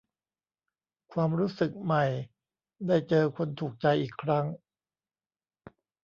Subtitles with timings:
[1.13, 2.05] ความรู้สึกใหม่
[2.87, 4.45] ได้เจอคนถูกใจอีกครั้ง